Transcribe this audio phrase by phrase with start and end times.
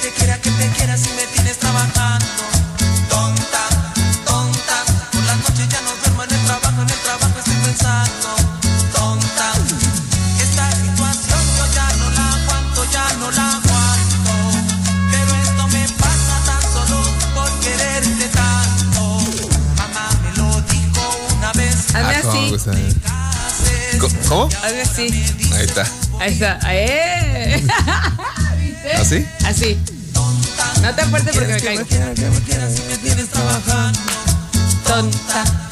[0.00, 2.26] te quiera, que te quiera si me tienes trabajando.
[3.08, 3.68] Tonta,
[4.24, 8.28] tonta, por las noches ya no duermo en el trabajo, en el trabajo estoy pensando.
[8.94, 9.52] Tonta,
[10.40, 14.32] esta situación yo ya no la aguanto, ya no la aguanto.
[15.10, 17.02] Pero esto me pasa tan solo
[17.34, 19.20] por quererte tanto.
[19.76, 21.02] Mamá me lo dijo
[21.36, 21.76] una vez.
[21.94, 22.22] Ah,
[24.28, 24.48] ¿cómo.
[24.62, 25.24] Hazme así.
[25.52, 25.86] Ahí está.
[26.20, 26.58] Ahí está.
[26.70, 27.66] ¡Eh!
[29.10, 29.26] ¿Así?
[29.44, 29.76] Así.
[30.82, 31.84] No te fuerte porque me caigo.
[34.86, 35.68] Tonta.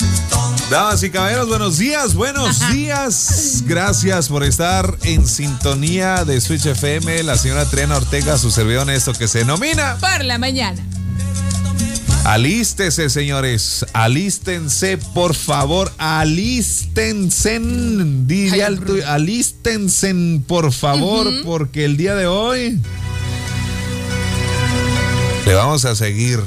[0.69, 3.63] Damas y caballeros, buenos días, buenos días.
[3.65, 7.23] Gracias por estar en sintonía de Switch FM.
[7.23, 9.99] La señora Triana Ortega, su servidor en esto que se denomina.
[10.01, 10.83] Por la mañana.
[12.25, 13.87] Alístese, señores.
[13.93, 15.93] Alístense, por favor.
[15.97, 17.61] Alístense.
[18.85, 22.81] Tuyo, Alístense, por favor, porque el día de hoy
[25.49, 26.45] le vamos a seguir.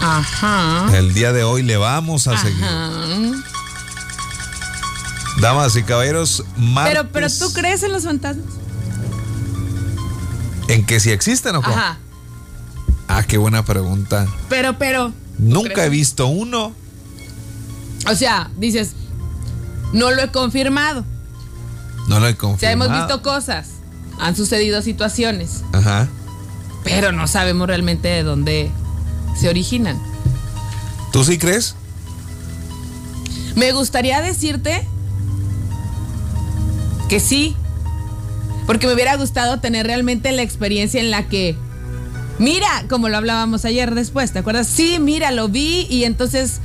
[0.00, 0.96] Ajá.
[0.96, 2.62] El día de hoy le vamos a seguir.
[2.64, 2.92] Ajá.
[5.40, 8.46] Damas y caballeros, martes, Pero, pero tú crees en los fantasmas.
[10.68, 11.74] ¿En que si existen o cómo?
[11.76, 11.98] Ajá.
[13.08, 14.28] Ah, qué buena pregunta.
[14.48, 15.12] Pero, pero.
[15.36, 16.72] Nunca he visto uno.
[18.08, 18.92] O sea, dices,
[19.92, 21.04] no lo he confirmado.
[22.06, 22.58] No lo he O confirmado.
[22.60, 23.79] sea, hemos visto cosas.
[24.20, 25.62] Han sucedido situaciones.
[25.72, 26.08] Ajá.
[26.84, 28.70] Pero no sabemos realmente de dónde
[29.38, 30.00] se originan.
[31.12, 31.74] ¿Tú sí crees?
[33.56, 34.86] Me gustaría decirte
[37.08, 37.56] que sí.
[38.66, 41.56] Porque me hubiera gustado tener realmente la experiencia en la que,
[42.38, 44.68] mira, como lo hablábamos ayer después, ¿te acuerdas?
[44.68, 46.60] Sí, mira, lo vi y entonces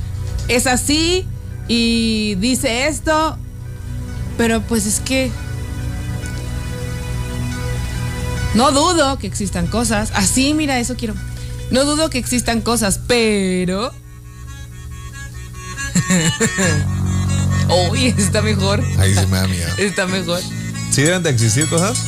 [0.46, 1.26] es así
[1.66, 3.36] y dice esto.
[4.38, 5.30] Pero pues es que...
[8.56, 10.10] No dudo que existan cosas.
[10.14, 11.14] Así, mira, eso quiero.
[11.70, 13.92] No dudo que existan cosas, pero...
[17.90, 18.82] Uy, está mejor.
[18.98, 19.68] Ahí sí me da miedo.
[19.76, 20.40] Está mejor.
[20.90, 21.98] ¿Sí deben de existir cosas?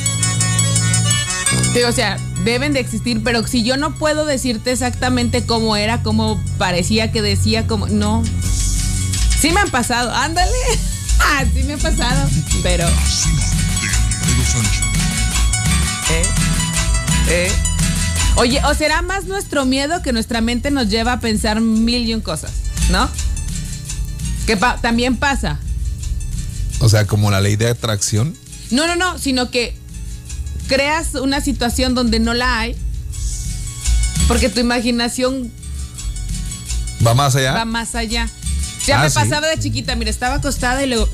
[1.74, 6.02] Sí, o sea, deben de existir, pero si yo no puedo decirte exactamente cómo era,
[6.02, 7.88] cómo parecía que decía, cómo.
[7.88, 8.24] No.
[9.38, 10.50] Sí me han pasado, ándale.
[11.20, 12.30] Ah, sí me ha pasado,
[12.62, 12.86] pero.
[16.10, 16.22] ¿Eh?
[17.28, 17.52] ¿Eh?
[18.36, 22.14] Oye, o será más nuestro miedo que nuestra mente nos lleva a pensar mil y
[22.14, 22.52] un cosas,
[22.90, 23.08] ¿no?
[24.46, 25.58] Que pa- también pasa.
[26.80, 28.34] O sea, como la ley de atracción.
[28.70, 29.74] No, no, no, sino que
[30.68, 32.76] creas una situación donde no la hay,
[34.28, 35.50] porque tu imaginación
[37.04, 37.52] ¿Va más allá?
[37.52, 38.28] va más allá.
[38.86, 39.16] Ya Ah, me sí.
[39.16, 41.08] pasaba de chiquita, mira, estaba acostada y luego,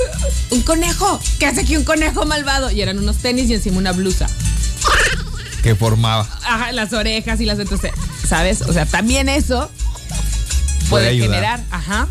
[0.51, 2.71] un conejo, ¿qué hace aquí un conejo malvado?
[2.71, 4.29] Y eran unos tenis y encima una blusa.
[5.65, 6.29] Que formaba.
[6.47, 7.91] Ajá, las orejas y las entonces,
[8.29, 8.63] ¿sabes?
[8.63, 9.69] O sea, también eso
[10.91, 12.07] Puede generar, ajá.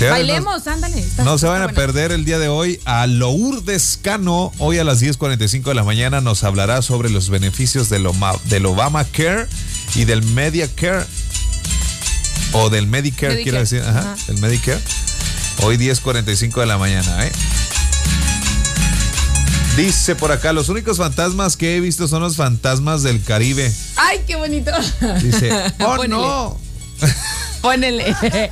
[0.00, 1.02] Bailemos, ándale.
[1.24, 1.72] No, se van a buena.
[1.72, 4.50] perder el día de hoy a Lourdes Cano.
[4.58, 8.66] Hoy a las 10.45 de la mañana nos hablará sobre los beneficios del, Oma- del
[8.66, 9.46] Obamacare
[9.94, 11.06] y del Medicare.
[12.52, 13.82] O del Medicare, Medicare, quiero decir.
[13.82, 14.16] Ajá, ajá.
[14.26, 14.80] del Medicare.
[15.62, 17.32] Hoy 10.45 de la mañana, ¿eh?
[19.76, 23.72] Dice por acá, los únicos fantasmas que he visto son los fantasmas del Caribe.
[23.96, 24.70] Ay, qué bonito.
[25.20, 26.08] Dice, oh Ponele.
[26.08, 26.60] no.
[27.60, 28.04] Ponele.
[28.22, 28.50] Oye,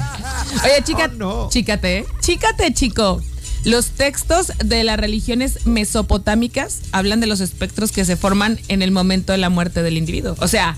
[0.84, 1.49] chica, Oh, no.
[1.50, 2.06] chícate, ¿eh?
[2.21, 3.22] chícate, chico.
[3.65, 8.91] Los textos de las religiones mesopotámicas hablan de los espectros que se forman en el
[8.91, 10.34] momento de la muerte del individuo.
[10.41, 10.77] O sea,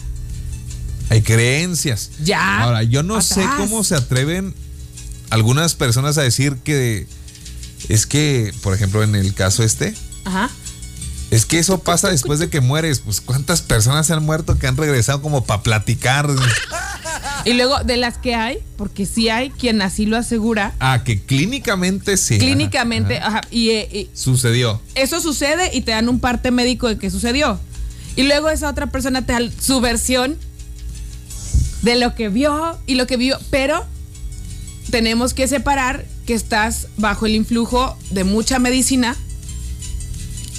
[1.08, 2.10] Hay creencias.
[2.22, 4.54] Ya, Ahora, yo no sé cómo se atreven
[5.30, 7.06] algunas personas a decir que
[7.88, 10.50] es que, por ejemplo, en el caso este, ajá.
[11.30, 13.00] es que eso pasa después de que mueres.
[13.00, 16.28] Pues, ¿cuántas personas se han muerto que han regresado como para platicar?
[17.44, 21.20] Y luego de las que hay, porque sí hay quien así lo asegura, Ah, que
[21.20, 22.38] clínicamente sí.
[22.38, 24.80] clínicamente, Ajá, y, eh, y Sucedió.
[24.94, 27.60] eso sucede y te dan un parte médico de que sucedió.
[28.16, 30.38] Y luego esa otra persona te da su versión
[31.82, 33.84] de lo que vio y lo que vio, pero
[34.90, 39.16] tenemos que separar que estás bajo el influjo de mucha medicina.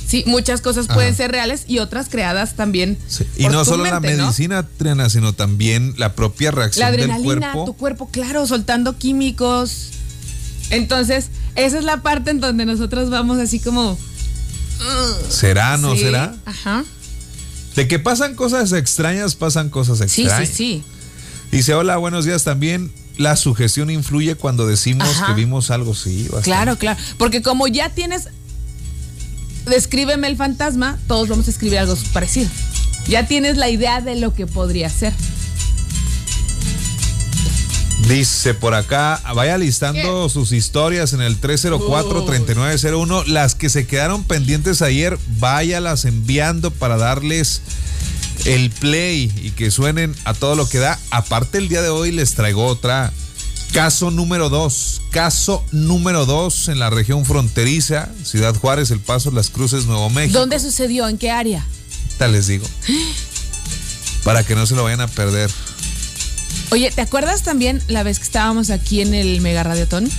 [0.08, 1.18] Sí, muchas cosas pueden Ajá.
[1.18, 2.98] ser reales y otras creadas también.
[3.08, 3.26] Sí.
[3.38, 4.26] Y no solo la mente, ¿no?
[4.26, 7.66] medicina, Triana, sino también la propia La reacción del adrenalina, cuerpo.
[7.66, 9.90] tu cuerpo, claro, soltando químicos.
[10.70, 13.98] Entonces, esa es la parte en donde nosotros vamos así como.
[15.30, 16.36] ¿Será, no sí, será?
[16.46, 16.84] Ajá.
[17.76, 20.50] De que pasan cosas extrañas, pasan cosas Sí, extrañas.
[20.50, 20.84] sí, sí.
[21.52, 22.92] Dice, hola, buenos días también.
[23.18, 25.28] La sugestión influye cuando decimos Ajá.
[25.28, 26.24] que vimos algo, sí.
[26.24, 26.44] bastante.
[26.46, 27.00] Claro, claro.
[27.18, 28.28] Porque como ya tienes
[29.68, 32.50] descríbeme el fantasma, todos vamos a escribir algo parecido.
[33.08, 35.14] Ya tienes la idea de lo que podría ser.
[38.08, 43.26] Dice por acá, vaya listando sus historias en el 304-3901.
[43.26, 47.62] Las que se quedaron pendientes ayer, váyalas enviando para darles
[48.46, 51.00] el play y que suenen a todo lo que da.
[51.10, 53.12] Aparte, el día de hoy les traigo otra.
[53.76, 55.02] Caso número 2.
[55.12, 60.40] Caso número 2 en la región fronteriza, Ciudad Juárez, El Paso, Las Cruces, Nuevo México.
[60.40, 61.10] ¿Dónde sucedió?
[61.10, 61.66] ¿En qué área?
[62.18, 62.66] Tal les digo.
[64.24, 65.52] Para que no se lo vayan a perder.
[66.72, 70.10] Oye, ¿te acuerdas también la vez que estábamos aquí en el Mega Radiotón?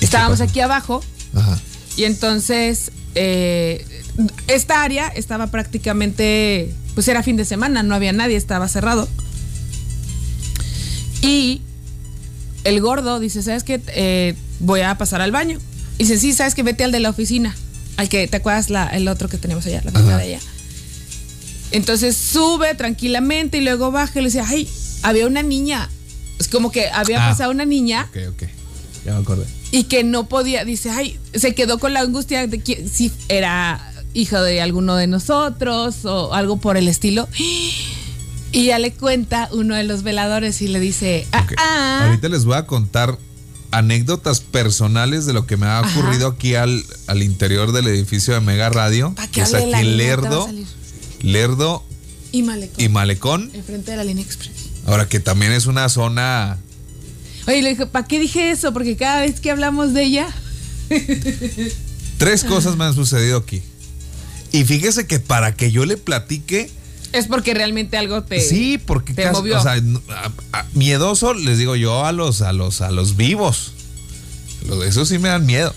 [0.00, 1.04] Estábamos aquí abajo
[1.36, 1.56] Ajá.
[1.96, 3.86] y entonces eh,
[4.48, 9.08] esta área estaba prácticamente, pues era fin de semana, no había nadie, estaba cerrado.
[11.22, 11.62] Y
[12.64, 13.80] el gordo dice, ¿sabes qué?
[13.88, 15.58] Eh, voy a pasar al baño.
[15.98, 16.62] Y dice, sí, ¿sabes qué?
[16.62, 17.54] Vete al de la oficina.
[17.96, 19.82] Al que, ¿te acuerdas la- el otro que tenemos allá?
[19.84, 20.16] La Ajá.
[20.18, 20.40] de allá.
[21.70, 24.68] Entonces sube tranquilamente y luego baja y le dice, ay,
[25.02, 25.88] había una niña.
[26.38, 27.30] Es como que había Ah.
[27.30, 28.48] pasado una niña Ok, ok.
[29.04, 29.44] Ya me acordé.
[29.70, 33.90] y que no podía, dice, ay, se quedó con la angustia de que si era
[34.14, 37.28] hijo de alguno de nosotros o algo por el estilo.
[38.54, 42.04] Y ya le cuenta uno de los veladores y le dice, ah, ah.
[42.06, 43.18] Ahorita les voy a contar
[43.72, 45.90] anécdotas personales de lo que me ha Ajá.
[45.98, 49.12] ocurrido aquí al, al interior del edificio de Mega Radio.
[49.16, 50.48] Pa' que es aquí Lerdo.
[51.20, 51.84] Lerdo
[52.30, 52.84] Y Malecón.
[52.84, 53.50] y Malecón.
[53.54, 54.52] Enfrente de la línea express.
[54.86, 56.58] Ahora que también es una zona.
[57.48, 58.72] Oye, le dije, ¿para qué dije eso?
[58.72, 60.28] Porque cada vez que hablamos de ella,
[62.18, 63.62] Tres cosas me han sucedido aquí.
[64.52, 66.70] Y fíjese que para que yo le platique.
[67.14, 68.40] Es porque realmente algo te.
[68.40, 69.58] sí, porque te casi- movió.
[69.58, 73.16] o sea, n- a- a- miedoso les digo yo a los a los a los
[73.16, 73.72] vivos.
[74.86, 75.74] Esos sí me dan miedo.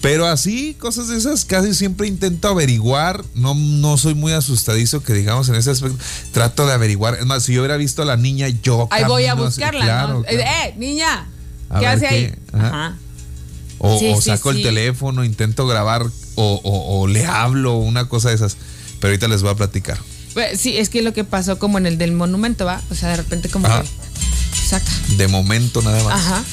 [0.00, 3.24] Pero así, cosas de esas, casi siempre intento averiguar.
[3.34, 5.98] No, no soy muy asustadizo que digamos en ese aspecto.
[6.30, 7.14] Trato de averiguar.
[7.16, 8.86] Es más, si yo hubiera visto a la niña, yo.
[8.92, 10.22] Ahí voy a hacia- buscarla, claro, ¿no?
[10.22, 10.38] claro.
[10.38, 11.26] Eh, niña,
[11.68, 12.26] A ¿qué hace ahí?
[12.28, 12.66] qué, ajá.
[12.68, 12.96] Ajá.
[13.78, 14.58] O, Sí, o sí, saco sí.
[14.58, 18.56] el teléfono, intento grabar o, o- o le hablo, una cosa de esas.
[19.00, 19.98] Pero ahorita les voy a platicar.
[20.38, 22.80] Pues, sí, es que lo que pasó como en el del monumento, ¿va?
[22.92, 23.82] O sea, de repente como Ajá.
[23.82, 24.86] que saca.
[25.16, 26.14] De momento nada más.
[26.14, 26.44] Ajá.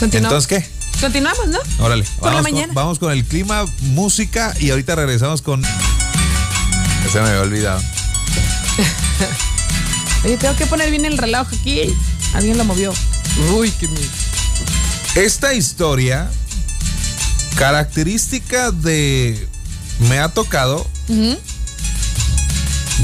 [0.00, 0.44] Continuamos.
[0.44, 1.00] Entonces, ¿qué?
[1.00, 1.60] Continuamos, ¿no?
[1.78, 2.66] Órale, Por la vamos, mañana.
[2.66, 5.62] con, vamos con el clima, música y ahorita regresamos con...
[7.12, 7.80] Se me había olvidado.
[10.24, 11.94] Oye, tengo que poner bien el reloj aquí.
[12.34, 12.92] Alguien lo movió.
[13.54, 14.10] Uy, qué miedo.
[15.14, 16.28] Esta historia,
[17.54, 19.46] característica de...
[20.08, 21.38] Me ha tocado Ujú.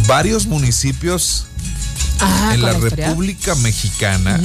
[0.06, 1.47] Varios municipios
[2.21, 3.09] Ajá, en la historia.
[3.09, 4.41] República Mexicana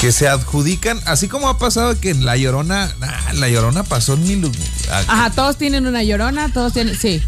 [0.00, 4.14] que se adjudican, así como ha pasado que en La Llorona, nah, La Llorona pasó
[4.14, 4.52] en mil...
[4.90, 6.96] Ajá, todos tienen una llorona, todos tienen.
[6.96, 7.22] Sí.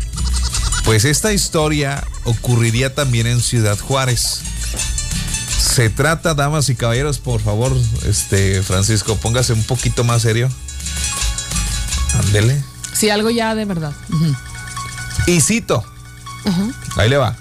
[0.85, 4.41] Pues esta historia ocurriría también en Ciudad Juárez.
[5.59, 10.49] Se trata, damas y caballeros, por favor, este Francisco, póngase un poquito más serio.
[12.25, 12.63] Ándele.
[12.93, 13.93] Sí, algo ya de verdad.
[15.27, 15.85] Y cito,
[16.97, 17.37] Ahí le va.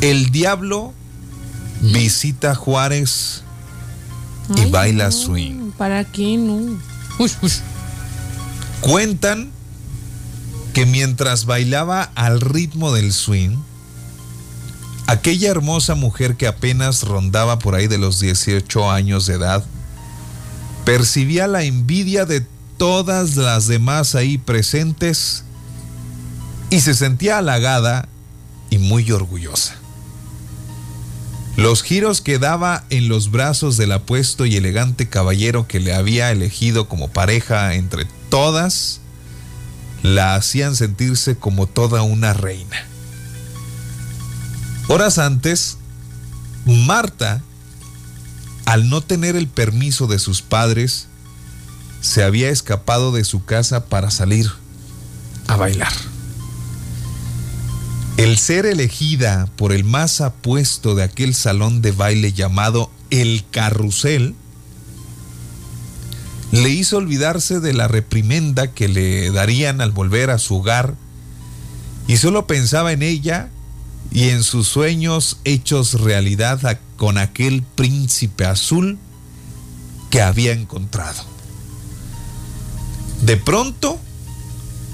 [0.00, 0.92] El diablo
[1.80, 3.42] visita Juárez
[4.56, 5.70] y Ay, baila no, swing.
[5.72, 6.78] ¿Para qué no?
[7.18, 7.58] Ush, ush.
[8.80, 9.50] Cuentan
[10.74, 13.56] que mientras bailaba al ritmo del swing,
[15.06, 19.64] aquella hermosa mujer que apenas rondaba por ahí de los 18 años de edad,
[20.84, 22.44] percibía la envidia de
[22.76, 25.44] todas las demás ahí presentes
[26.72, 28.08] y se sentía halagada
[28.70, 29.74] y muy orgullosa.
[31.54, 36.30] Los giros que daba en los brazos del apuesto y elegante caballero que le había
[36.30, 39.00] elegido como pareja entre todas,
[40.02, 42.86] la hacían sentirse como toda una reina.
[44.88, 45.76] Horas antes,
[46.64, 47.42] Marta,
[48.64, 51.06] al no tener el permiso de sus padres,
[52.00, 54.50] se había escapado de su casa para salir
[55.48, 56.11] a bailar.
[58.16, 64.34] El ser elegida por el más apuesto de aquel salón de baile llamado El Carrusel
[66.52, 70.94] le hizo olvidarse de la reprimenda que le darían al volver a su hogar
[72.06, 73.48] y solo pensaba en ella
[74.10, 78.98] y en sus sueños hechos realidad con aquel príncipe azul
[80.10, 81.24] que había encontrado.
[83.22, 83.98] De pronto,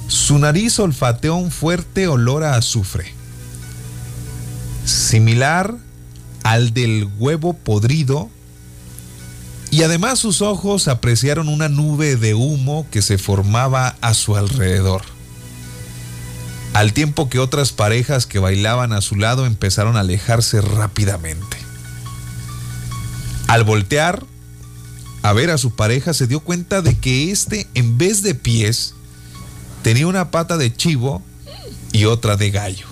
[0.08, 3.12] su nariz olfateó un fuerte olor a azufre,
[4.84, 5.76] similar
[6.42, 8.30] al del huevo podrido
[9.70, 15.02] Y además sus ojos apreciaron una nube de humo que se formaba a su alrededor.
[16.72, 21.58] Al tiempo que otras parejas que bailaban a su lado empezaron a alejarse rápidamente.
[23.46, 24.24] Al voltear
[25.22, 28.94] a ver a su pareja se dio cuenta de que éste en vez de pies
[29.88, 31.22] tenía una pata de chivo
[31.92, 32.86] y otra de gallo.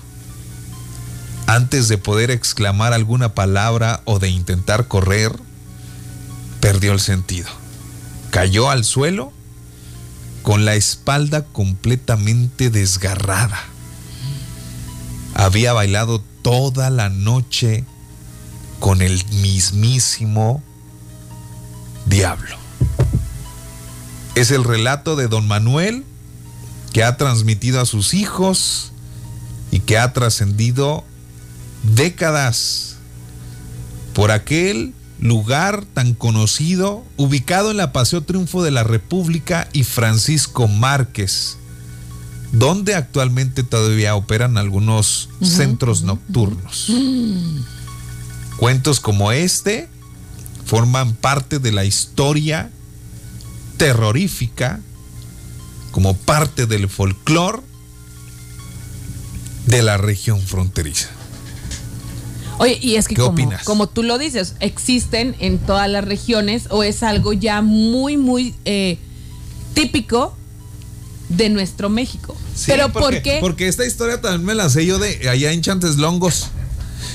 [1.45, 5.31] Antes de poder exclamar alguna palabra o de intentar correr,
[6.59, 7.49] perdió el sentido.
[8.31, 9.31] Cayó al suelo
[10.41, 13.63] con la espalda completamente desgarrada.
[15.35, 17.85] Había bailado toda la noche
[18.79, 20.63] con el mismísimo
[22.07, 22.57] diablo.
[24.33, 26.03] Es el relato de don Manuel
[26.93, 28.91] que ha transmitido a sus hijos
[29.71, 31.03] y que ha trascendido
[31.83, 32.95] décadas
[34.13, 40.67] por aquel lugar tan conocido ubicado en la Paseo Triunfo de la República y Francisco
[40.67, 41.57] Márquez,
[42.51, 46.91] donde actualmente todavía operan algunos centros nocturnos.
[48.57, 49.89] Cuentos como este
[50.65, 52.71] forman parte de la historia
[53.77, 54.81] terrorífica
[55.97, 57.63] como parte del folclore
[59.65, 61.07] de la región fronteriza.
[62.59, 63.63] Oye, y es que ¿Qué como, opinas?
[63.63, 68.53] como tú lo dices, existen en todas las regiones o es algo ya muy, muy
[68.65, 68.99] eh,
[69.73, 70.37] típico
[71.29, 72.37] de nuestro México.
[72.67, 73.37] Pero ¿por porque, qué?
[73.41, 76.49] Porque esta historia también me la sé yo de allá en Chanteslongos.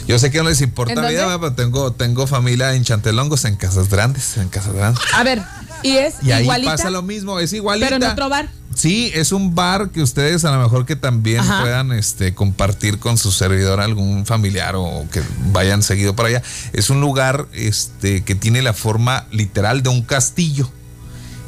[0.09, 3.45] Yo sé que no les importa ¿En la vida, pero tengo, tengo familia en Chantelongos,
[3.45, 5.05] en Casas Grandes, en Casas Grandes.
[5.15, 5.41] A ver,
[5.85, 7.87] y es Y ahí igualita, pasa lo mismo, es igualita.
[7.87, 8.49] pero en otro bar.
[8.75, 11.61] Sí, es un bar que ustedes a lo mejor que también Ajá.
[11.61, 16.43] puedan este, compartir con su servidor algún familiar o que vayan seguido para allá.
[16.73, 20.71] Es un lugar este, que tiene la forma literal de un castillo.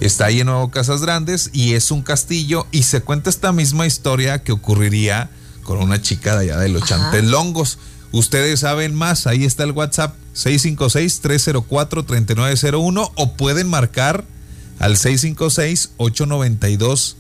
[0.00, 3.87] Está ahí en Nuevo Casas Grandes y es un castillo y se cuenta esta misma
[3.87, 5.31] historia que ocurriría
[5.62, 7.11] con una chica de allá de los Ajá.
[7.11, 7.78] Chantelongos.
[8.12, 14.25] Ustedes saben más, ahí está el WhatsApp 656-304-3901 o pueden marcar
[14.78, 17.16] al 656-892-1059.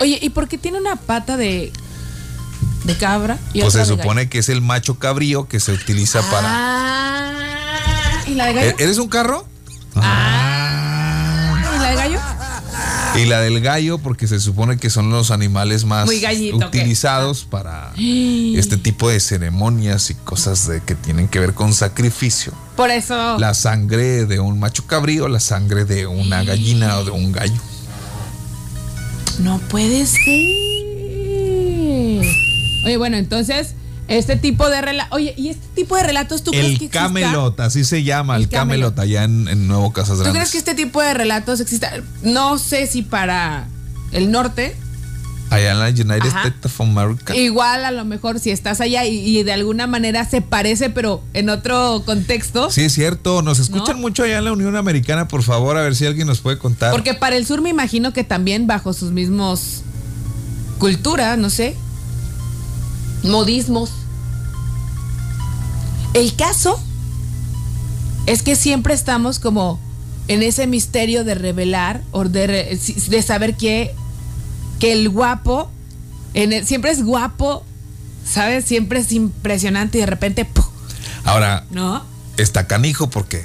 [0.00, 1.72] Oye, ¿y por qué tiene una pata de,
[2.84, 3.38] de cabra?
[3.52, 4.02] y Pues otra se gallo?
[4.02, 6.48] supone que es el macho cabrío que se utiliza para...
[6.50, 7.32] Ah,
[8.26, 8.70] ¿Y la de gallo?
[8.70, 9.46] ¿E- ¿Eres un carro?
[9.96, 12.20] Ah, ¿Y la de gallo?
[13.16, 16.08] Y la del gallo porque se supone que son los animales más
[16.52, 22.52] utilizados para este tipo de ceremonias y cosas de que tienen que ver con sacrificio.
[22.76, 23.38] Por eso.
[23.38, 27.60] La sangre de un macho cabrío, la sangre de una gallina o de un gallo.
[29.38, 30.20] No puede ser.
[32.84, 33.74] Oye, bueno, entonces,
[34.08, 35.12] este tipo de relatos.
[35.16, 37.00] Oye, ¿y este tipo de relatos tú crees que El exista?
[37.00, 38.98] Camelot, así se llama, el, El Camelot, Camelot.
[38.98, 40.40] allá en, en Nuevo Casas ¿Tú Grandes.
[40.40, 41.90] crees que este tipo de relatos exista?
[42.22, 43.66] No sé si para
[44.12, 44.76] el norte.
[45.50, 46.48] Allá en la United Ajá.
[46.48, 47.36] States of America.
[47.36, 51.22] Igual a lo mejor si estás allá y, y de alguna manera se parece, pero
[51.32, 52.70] en otro contexto.
[52.70, 53.40] Sí, es cierto.
[53.42, 54.02] Nos escuchan ¿No?
[54.02, 56.90] mucho allá en la Unión Americana, por favor, a ver si alguien nos puede contar.
[56.92, 59.82] Porque para el sur me imagino que también bajo sus mismos
[60.78, 61.76] cultura, no sé,
[63.24, 63.90] modismos.
[66.14, 66.80] El caso
[68.26, 69.80] es que siempre estamos como
[70.28, 72.78] en ese misterio de revelar o de,
[73.26, 73.94] saber que,
[74.78, 75.70] que el guapo
[76.34, 77.64] en el- siempre es guapo,
[78.26, 78.64] ¿sabes?
[78.64, 80.64] Siempre es impresionante y de repente, ¡pum!
[81.24, 82.04] Ahora, ¿no?
[82.36, 83.44] está canijo porque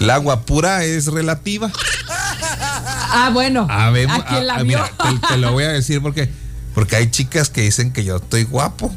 [0.00, 1.70] el agua pura es relativa.
[2.08, 3.66] Ah, bueno.
[3.70, 6.30] Habemos- ¿A la ah, mira, te, te lo voy a decir porque,
[6.76, 8.94] porque hay chicas que dicen que yo estoy guapo.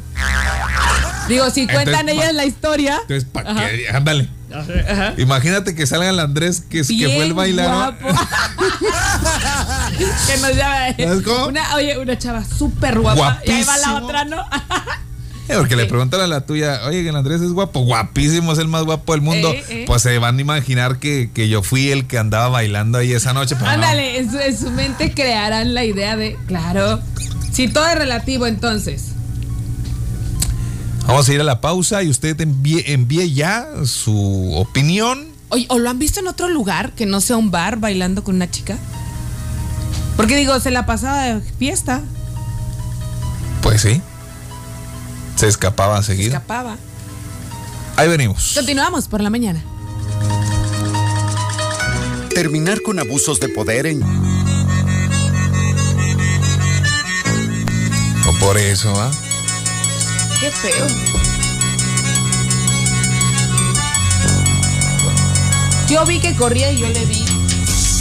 [1.28, 2.98] Digo, si cuentan Entonces, ellas pa- la historia.
[3.00, 3.88] Entonces, ¿para qué?
[3.88, 4.28] Ándale.
[5.16, 7.94] Imagínate que salga el Andrés que, que fue el bailador.
[7.98, 8.20] guapo.
[10.26, 10.94] que nos llama.
[10.98, 11.46] ¿Sabes cómo?
[11.46, 13.40] Una, oye, una chava súper guapa.
[13.46, 14.44] Y ahí va la otra, ¿no?
[15.58, 18.68] Porque le preguntan a la tuya, oye, que el Andrés es guapo, guapísimo, es el
[18.68, 19.50] más guapo del mundo.
[19.52, 19.84] Eh, eh.
[19.86, 23.32] Pues se van a imaginar que, que yo fui el que andaba bailando ahí esa
[23.32, 23.56] noche.
[23.58, 23.66] no.
[23.66, 27.00] Ándale, en su, en su mente crearán la idea de, claro.
[27.52, 29.12] Si todo es relativo, entonces.
[31.06, 35.26] Vamos a ir a la pausa y usted envíe, envíe ya su opinión.
[35.48, 38.36] Oye, ¿o lo han visto en otro lugar que no sea un bar bailando con
[38.36, 38.78] una chica?
[40.16, 42.02] Porque digo, se la pasaba de fiesta,
[43.62, 44.00] Pues sí.
[45.40, 46.34] Se escapaba se seguido.
[46.34, 46.76] escapaba.
[47.96, 48.52] Ahí venimos.
[48.54, 49.64] Continuamos por la mañana.
[52.28, 54.02] Terminar con abusos de poder en
[58.26, 59.10] O por eso, ¿ah?
[60.40, 60.86] Qué feo.
[65.88, 67.39] Yo vi que corría y yo le vi.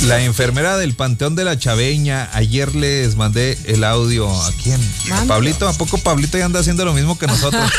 [0.03, 4.29] La enfermera del Panteón de la Chaveña, ayer les mandé el audio.
[4.29, 4.79] ¿A quién?
[5.06, 5.36] ¿A Manda.
[5.36, 5.68] Pablito?
[5.68, 7.62] ¿A poco Pablito ya anda haciendo lo mismo que nosotros?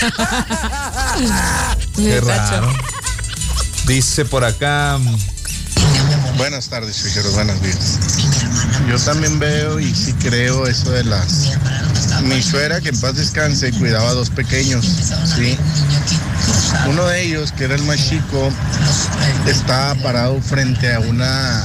[1.96, 2.72] Qué raro.
[3.86, 4.98] Dice por acá.
[6.36, 7.98] Buenas tardes, fijeros, buenos días.
[8.88, 11.52] Yo también veo y sí creo eso de las...
[12.22, 14.84] Mi suegra, que en paz descanse, cuidaba a dos pequeños,
[15.36, 15.56] ¿sí?
[16.88, 18.50] Uno de ellos, que era el más chico,
[19.46, 21.64] estaba parado frente a una...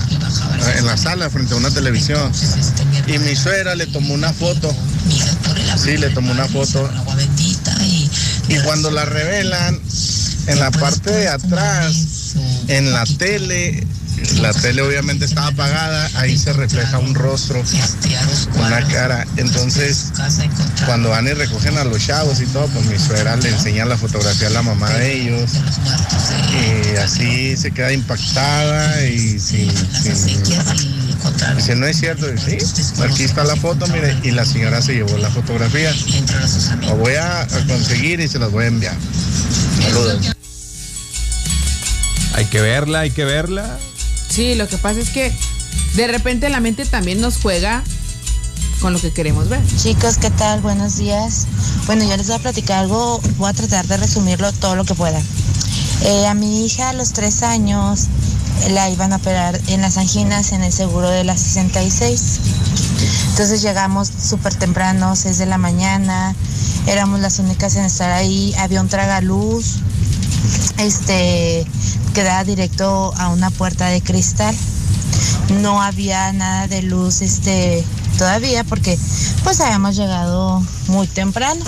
[0.77, 2.31] en la sala, frente a una televisión.
[3.07, 4.75] Y mi suegra le tomó una foto.
[5.77, 6.89] Sí, le tomó una foto.
[8.47, 9.79] Y cuando la revelan,
[10.47, 12.35] en la parte de atrás,
[12.67, 13.85] en la tele,
[14.39, 17.61] la tele obviamente estaba apagada, ahí se refleja un rostro,
[18.55, 19.25] una cara.
[19.37, 20.11] Entonces,
[20.85, 23.97] cuando van y recogen a los chavos y todo, pues mi suegra le enseña la
[23.97, 25.51] fotografía a la mamá de ellos.
[26.51, 29.71] Y así se queda impactada y sin...
[30.01, 30.43] sin
[31.55, 32.27] Dice, no es cierto.
[32.37, 32.57] Sí,
[33.03, 35.93] aquí está la foto, mire, y la señora se llevó la fotografía.
[36.81, 38.95] Lo voy a conseguir y se las voy a enviar.
[39.81, 40.35] Saludos.
[42.33, 43.77] Hay que verla, hay que verla.
[44.35, 45.33] Sí, lo que pasa es que
[45.95, 47.81] de repente la mente también nos juega
[48.81, 49.61] con lo que queremos ver.
[49.77, 50.59] Chicos, ¿qué tal?
[50.59, 51.47] Buenos días.
[51.85, 54.93] Bueno, yo les voy a platicar algo, voy a tratar de resumirlo todo lo que
[54.93, 55.21] pueda.
[56.01, 58.07] Eh, a mi hija a los tres años
[58.71, 62.39] la iban a operar en las anginas en el seguro de la 66.
[63.29, 66.35] Entonces llegamos súper temprano, 6 de la mañana,
[66.87, 69.77] éramos las únicas en estar ahí, había un tragaluz,
[70.77, 71.65] este,
[72.15, 74.55] que daba directo a una puerta de cristal.
[75.61, 77.83] No había nada de luz este,
[78.17, 78.97] todavía porque
[79.43, 81.63] pues habíamos llegado muy temprano.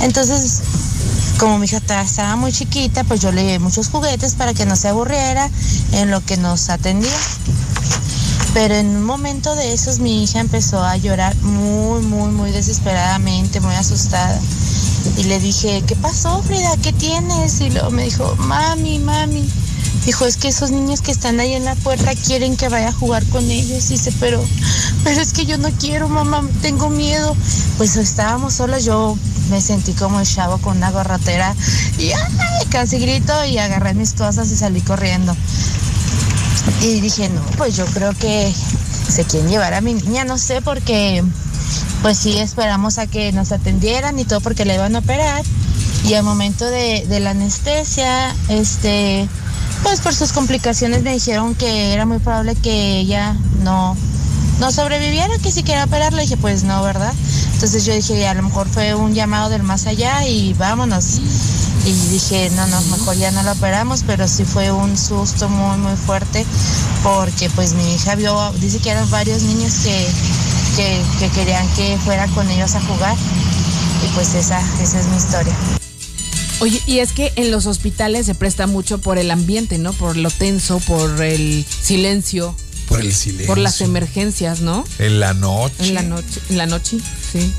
[0.00, 0.60] Entonces,
[1.38, 4.64] como mi hija ta- estaba muy chiquita, pues yo le llevé muchos juguetes para que
[4.66, 5.48] no se aburriera
[5.92, 7.12] en lo que nos atendía.
[8.54, 13.60] Pero en un momento de esos mi hija empezó a llorar muy, muy, muy desesperadamente,
[13.60, 14.40] muy asustada.
[15.16, 16.76] Y le dije, ¿qué pasó, Frida?
[16.82, 17.60] ¿Qué tienes?
[17.60, 19.48] Y luego me dijo, mami, mami.
[20.08, 22.92] Dijo, es que esos niños que están ahí en la puerta quieren que vaya a
[22.92, 23.90] jugar con ellos.
[23.90, 24.42] Dice, pero,
[25.04, 27.36] pero es que yo no quiero, mamá, tengo miedo.
[27.76, 29.18] Pues estábamos solos, yo
[29.50, 31.54] me sentí como el chavo con una gorratera
[31.98, 32.66] y ¡ay!
[32.70, 35.36] casi grito y agarré mis cosas y salí corriendo.
[36.80, 38.50] Y dije, no, pues yo creo que
[39.10, 41.22] se quieren llevar a mi niña, no sé, porque
[42.00, 45.44] pues sí esperamos a que nos atendieran y todo porque la iban a operar.
[46.06, 49.28] Y al momento de la anestesia, este,
[49.82, 53.96] pues por sus complicaciones me dijeron que era muy probable que ella no,
[54.60, 56.22] no sobreviviera, que si quería operarla.
[56.22, 57.12] dije, pues no, ¿verdad?
[57.54, 61.20] Entonces yo dije, a lo mejor fue un llamado del más allá y vámonos.
[61.84, 65.78] Y dije, no, no, mejor ya no la operamos, pero sí fue un susto muy,
[65.78, 66.44] muy fuerte
[67.02, 70.06] porque pues mi hija vio, dice que eran varios niños que,
[70.76, 73.16] que, que querían que fuera con ellos a jugar.
[74.04, 75.54] Y pues esa, esa es mi historia.
[76.60, 79.92] Oye, y es que en los hospitales se presta mucho por el ambiente, ¿no?
[79.92, 82.54] Por lo tenso, por el silencio,
[82.88, 83.46] Por el silencio.
[83.46, 84.84] por las emergencias, ¿no?
[84.98, 85.74] En la noche.
[85.86, 86.98] En la noche, en la noche,
[87.32, 87.52] sí.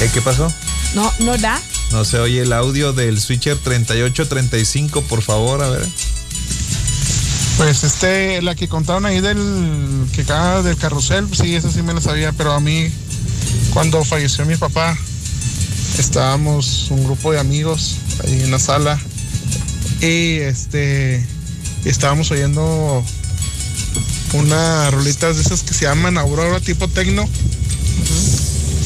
[0.00, 0.52] Eh, ¿Qué pasó?
[0.94, 1.60] No, no da.
[1.90, 5.86] No se oye el audio del switcher 3835, por favor, a ver.
[7.56, 9.38] Pues este, la que contaron ahí del
[10.14, 12.90] que acaba del carrusel, sí, esa sí me la sabía, pero a mí,
[13.72, 14.96] cuando falleció mi papá,
[15.98, 18.98] estábamos un grupo de amigos ahí en la sala
[20.00, 21.24] y este,
[21.84, 23.04] estábamos oyendo
[24.34, 27.28] unas rolitas de esas que se llaman Aurora tipo tecno.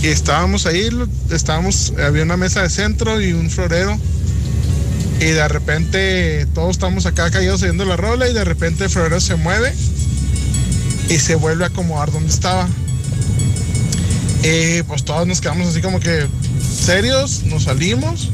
[0.03, 0.89] Y estábamos ahí,
[1.31, 3.99] estábamos, había una mesa de centro y un florero.
[5.21, 9.21] Y de repente todos estamos acá caídos oyendo la rola y de repente el florero
[9.21, 9.73] se mueve
[11.09, 12.69] y se vuelve a acomodar donde estaba.
[14.43, 16.27] Y pues todos nos quedamos así como que
[16.85, 18.31] serios, nos salimos.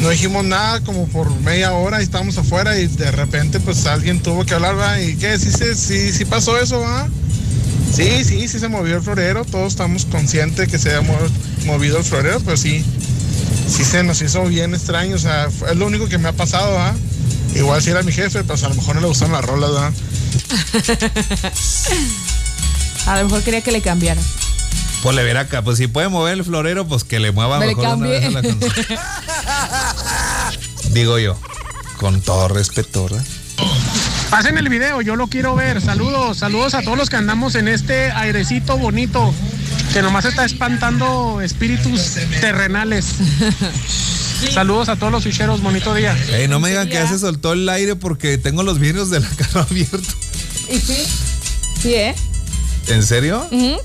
[0.00, 4.20] No dijimos nada como por media hora y estábamos afuera y de repente pues alguien
[4.20, 5.00] tuvo que hablar, ¿va?
[5.00, 5.38] ¿y qué?
[5.38, 6.80] ¿Sí, sí, sí pasó eso?
[6.80, 7.06] ¿va?
[7.94, 11.18] Sí, sí, sí se movió el florero, todos estamos conscientes que se ha mo-
[11.66, 12.82] movido el florero, pero sí,
[13.68, 16.78] sí se nos hizo bien extraño, o sea, es lo único que me ha pasado,
[16.78, 16.94] ¿ah?
[17.54, 19.92] Igual si era mi jefe, pues a lo mejor no le gustan las rolas, ¿ah?
[23.06, 24.20] A lo mejor quería que le cambiara.
[25.02, 27.66] Pues le verá acá, pues si puede mover el florero, pues que le mueva Me
[27.68, 28.20] le mejor de una cambie.
[28.20, 28.98] vez a la canción.
[30.92, 31.38] Digo yo,
[31.98, 33.24] con todo respeto, ¿verdad?
[34.30, 35.80] Pasen el video, yo lo quiero ver.
[35.80, 39.32] Saludos, saludos a todos los que andamos en este airecito bonito
[39.92, 43.06] que nomás está espantando espíritus terrenales.
[44.54, 46.16] Saludos a todos los ficheros, bonito día.
[46.32, 47.06] Ey, no me digan que Ya.
[47.06, 50.14] se soltó el aire porque tengo los vidrios de la cara abiertos.
[50.70, 50.96] ¿Y sí?
[51.82, 52.14] Sí, ¿eh?
[52.88, 53.46] ¿En serio?
[53.50, 53.76] Ujú.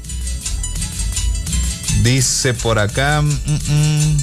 [2.05, 3.23] Dice por acá.
[3.23, 4.17] mm, mm,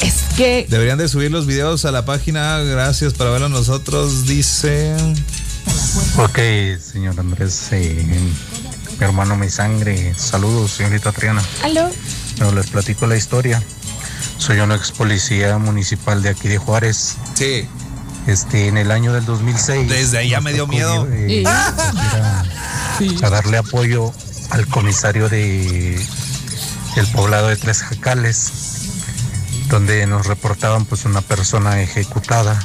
[0.00, 2.56] Es que deberían de subir los videos a la página.
[2.60, 4.24] Gracias por verlo nosotros.
[4.26, 4.96] Dice.
[6.16, 6.38] Ok,
[6.80, 8.06] señor Andrés, eh,
[8.98, 10.14] mi hermano, mi sangre.
[10.16, 11.42] Saludos, señorita Triana.
[11.62, 11.90] ¿Aló?
[12.38, 13.62] Bueno, les platico la historia.
[14.38, 17.16] Soy un ex policía municipal de aquí de Juárez.
[17.34, 17.66] Sí.
[18.26, 19.90] Este, en el año del 2006.
[19.90, 21.06] Desde ahí ya me dio miedo.
[21.12, 21.44] eh,
[22.98, 23.14] Sí.
[23.22, 24.10] a darle apoyo
[24.50, 25.94] al comisario de
[26.96, 28.52] el poblado de Tres Jacales,
[29.68, 32.58] donde nos reportaban pues una persona ejecutada.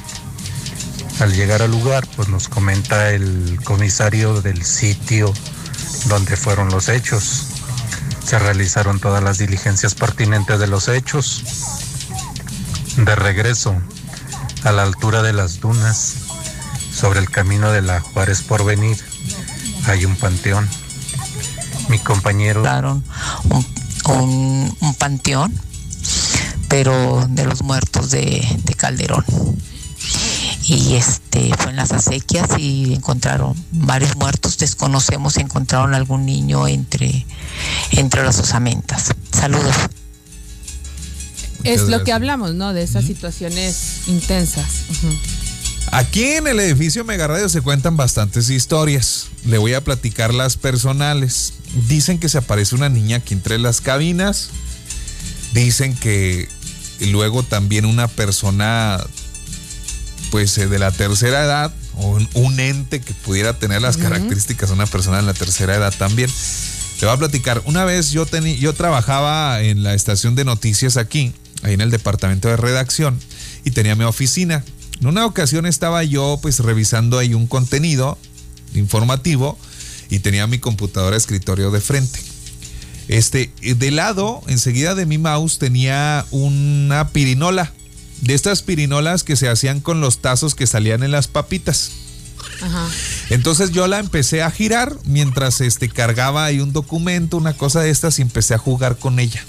[1.20, 5.32] Al llegar al lugar, pues nos comenta el comisario del sitio
[6.06, 7.48] donde fueron los hechos.
[8.26, 11.44] Se realizaron todas las diligencias pertinentes de los hechos.
[12.98, 13.76] De regreso,
[14.64, 16.16] a la altura de las dunas,
[16.94, 18.98] sobre el camino de la Juárez por venir,
[19.88, 20.70] hay un panteón.
[21.90, 23.04] Mi compañero Daron
[23.50, 23.66] un,
[24.16, 25.54] un- un panteón,
[26.70, 29.26] pero de los muertos de, de Calderón.
[30.66, 34.58] Y este fue en las acequias y encontraron varios muertos.
[34.58, 37.26] Desconocemos si encontraron algún niño entre,
[37.92, 39.12] entre las osamentas.
[39.32, 39.76] Saludos.
[41.66, 42.74] Es lo que hablamos, ¿no?
[42.74, 44.66] De esas situaciones intensas.
[44.90, 45.14] Ujú.
[45.94, 49.28] Aquí en el edificio Mega Radio se cuentan bastantes historias.
[49.46, 51.54] Le voy a platicar las personales.
[51.88, 54.50] Dicen que se aparece una niña aquí entre las cabinas.
[55.54, 56.50] Dicen que
[57.00, 59.06] luego también una persona,
[60.32, 64.74] pues eh, de la tercera edad, o un, ente que pudiera tener las características de
[64.76, 66.32] una persona de la tercera edad también.
[67.02, 67.62] Le voy a platicar.
[67.66, 71.92] Una vez yo, teni- yo trabajaba en la estación de noticias aquí, ahí en el
[71.92, 73.20] departamento de redacción,
[73.64, 74.64] y tenía mi oficina.
[75.04, 78.18] En una ocasión estaba yo pues revisando ahí un contenido
[78.74, 79.60] informativo
[80.10, 82.22] y tenía mi computadora escritorio de frente.
[83.10, 87.74] Este, de lado, enseguida de mi mouse tenía una pirinola.
[88.22, 91.92] De estas pirinolas que se hacían con los tazos que salían en las papitas.
[92.62, 92.88] Ajá.
[93.30, 97.90] Entonces yo la empecé a girar mientras este, cargaba ahí un documento, una cosa de
[97.90, 99.44] estas, y empecé a jugar con ella.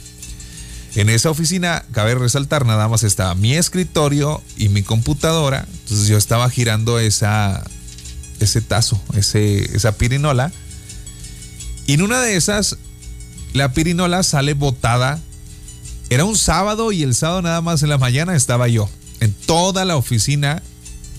[0.94, 5.66] En esa oficina, cabe resaltar, nada más estaba mi escritorio y mi computadora.
[5.82, 7.64] Entonces yo estaba girando esa,
[8.38, 10.52] ese tazo, ese, esa pirinola.
[11.86, 12.76] Y en una de esas,
[13.52, 15.20] la pirinola sale botada.
[16.10, 18.88] Era un sábado y el sábado nada más en la mañana estaba yo.
[19.20, 20.62] En toda la oficina,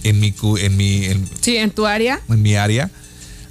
[0.04, 2.22] en mi, en mi, en, Sí, en tu área.
[2.30, 2.92] en mi área.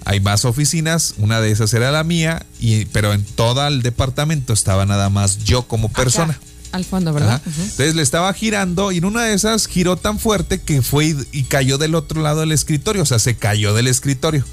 [0.06, 4.52] Hay más oficinas, una de esas era la mía, y, pero en todo el departamento
[4.52, 6.34] estaba nada más yo como persona.
[6.34, 6.40] Acá,
[6.72, 7.40] al fondo, ¿verdad?
[7.46, 7.62] Ajá.
[7.62, 11.16] Entonces le estaba girando y en una de esas giró tan fuerte que fue y,
[11.32, 14.44] y cayó del otro lado del escritorio, o sea, se cayó del escritorio.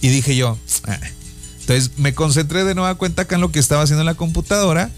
[0.00, 0.98] Y dije yo, "Ah".
[1.60, 4.90] entonces me concentré de nueva cuenta acá en lo que estaba haciendo en la computadora.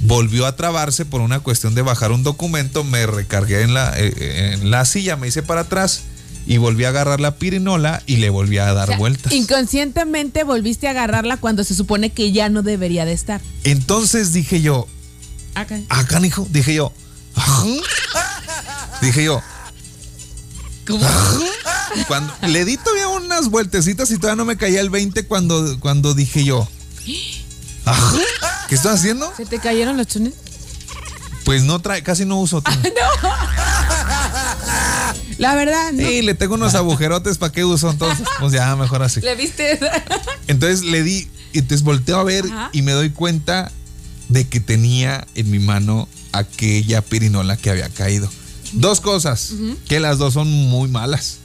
[0.00, 4.52] Volvió a trabarse por una cuestión de bajar un documento, me recargué en la, eh,
[4.54, 6.02] en la silla, me hice para atrás
[6.48, 9.32] y volví a agarrar la pirinola y le volví a dar O sea, vueltas.
[9.34, 13.42] Inconscientemente volviste a agarrarla cuando se supone que ya no debería de estar.
[13.64, 14.88] Entonces dije yo,
[15.54, 15.78] Acá.
[15.90, 16.90] ah, canijo, dije yo,
[19.02, 19.42] dije yo,
[20.86, 21.06] ¿Cómo?
[22.06, 26.14] Cuando le di todavía unas vueltecitas y todavía no me caía el 20 cuando, cuando
[26.14, 26.66] dije yo.
[27.84, 28.14] "Ajá,
[28.70, 29.30] ¿Qué estoy haciendo?
[29.36, 30.32] ¿Se te cayeron los chunes?
[31.44, 32.62] Pues no trae, casi no uso.
[32.62, 32.72] tío.
[35.38, 36.06] La verdad, ¿no?
[36.06, 37.90] Sí, le tengo unos agujerotes, ¿para qué uso?
[37.90, 39.20] Entonces, pues ya, mejor así.
[39.20, 39.78] ¿Le viste?
[40.48, 42.70] Entonces le di, y entonces volteo a ver Ajá.
[42.72, 43.70] y me doy cuenta
[44.28, 48.28] de que tenía en mi mano aquella pirinola que había caído.
[48.72, 49.52] Dos cosas,
[49.86, 51.38] que las dos son muy malas.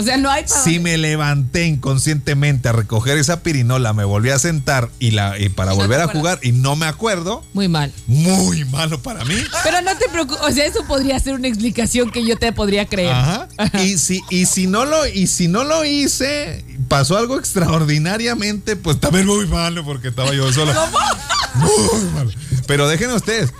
[0.00, 4.30] O sea, no hay para Si me levanté inconscientemente a recoger esa pirinola, me volví
[4.30, 7.44] a sentar y, la, y para Y no volver a jugar y no me acuerdo,
[7.52, 7.92] Muy mal.
[8.06, 9.34] muy malo para mí.
[9.62, 12.86] Pero no te preocupes, o sea, eso podría ser una explicación que yo te podría
[12.86, 13.12] creer.
[13.12, 13.48] Ajá.
[13.82, 18.98] Y si, y si no lo, y si no lo hice, pasó algo extraordinariamente, pues
[18.98, 20.72] también muy malo porque estaba yo solo.
[21.54, 22.30] Muy malo.
[22.66, 23.52] Pero déjenme ustedes,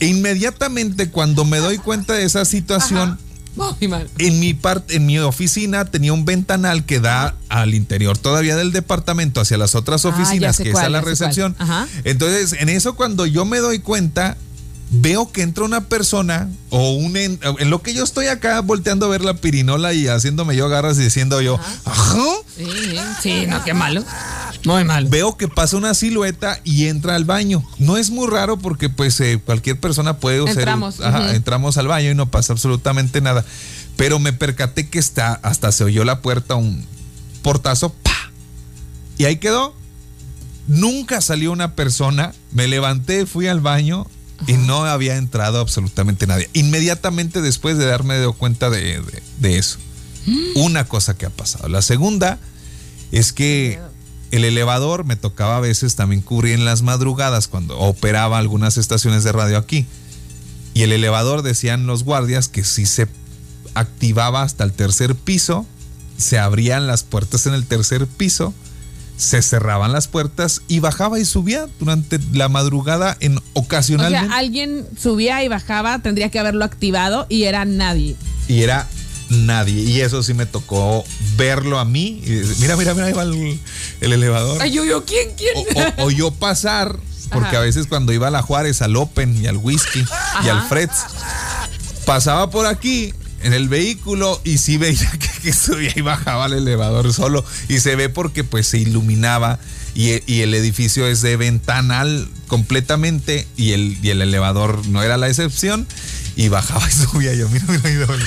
[0.00, 3.18] inmediatamente cuando me doy cuenta de esa situación,
[3.56, 4.08] Muy mal.
[4.18, 8.72] en mi parte, en mi oficina tenía un ventanal que da al interior todavía del
[8.72, 11.54] departamento hacia las otras Ah, oficinas, que cuál, es a la recepción.
[11.58, 11.86] Ajá.
[12.04, 14.36] Entonces, en eso cuando yo me doy cuenta,
[14.90, 19.06] veo que entra una persona o un en, en lo que yo estoy acá volteando
[19.06, 22.18] a ver la pirinola y haciéndome yo garras y diciendo yo, ajá.
[22.56, 22.66] Sí,
[23.22, 24.04] sí, no, qué malo.
[24.64, 25.06] Muy mal.
[25.06, 27.62] Veo que pasa una silueta y entra al baño.
[27.78, 30.58] No es muy raro porque pues eh, cualquier persona puede usar.
[30.58, 33.44] Entramos, Ajá, entramos al baño y no pasa absolutamente nada.
[33.96, 36.84] Pero me percaté que está, hasta se oyó la puerta un
[37.42, 38.32] portazo, ¡pa!
[39.18, 39.74] Y ahí quedó.
[40.66, 42.32] Nunca salió una persona.
[42.52, 44.06] Me levanté, fui al baño
[44.46, 46.48] y no había entrado absolutamente nadie.
[46.54, 49.78] Inmediatamente después de darme de cuenta de, de- de eso.
[50.54, 51.68] Una cosa que ha pasado.
[51.68, 52.38] La segunda
[53.12, 53.78] es que
[54.36, 59.24] el elevador me tocaba a veces también cubrir en las madrugadas cuando operaba algunas estaciones
[59.24, 59.86] de radio aquí.
[60.74, 63.06] Y el elevador decían los guardias que si se
[63.74, 65.66] activaba hasta el tercer piso,
[66.16, 68.54] se abrían las puertas en el tercer piso,
[69.16, 74.26] se cerraban las puertas y bajaba y subía durante la madrugada en O ocasionalmente.
[74.28, 78.16] sea, alguien subía y bajaba, tendría que haberlo activado y era nadie.
[78.48, 78.88] y era
[79.34, 79.82] nadie.
[79.82, 81.04] Y eso sí me tocó
[81.36, 82.20] verlo a mí.
[82.24, 83.60] Y decir, mira, mira, mira, ahí va el,
[84.00, 84.60] el elevador.
[84.62, 85.52] Ay, yo, yo, ¿quién, quién?
[85.56, 86.96] O, o- o yo pasar,
[87.30, 87.58] porque Ajá.
[87.58, 90.04] a veces cuando iba a la Juárez, al Open y al Whisky
[90.44, 90.96] y al Freds,
[92.06, 96.54] pasaba por aquí en el vehículo y sí veía que, que subía y bajaba el
[96.54, 97.44] elevador solo.
[97.68, 99.58] Y se ve porque pues se iluminaba
[99.94, 105.16] y, y el edificio es de ventanal completamente y el, y el elevador no era
[105.16, 105.86] la excepción.
[106.36, 108.06] Y bajaba y subía yo, mira, mira, mira.
[108.06, 108.26] mira.